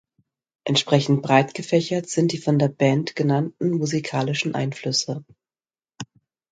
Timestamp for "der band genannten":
2.57-3.69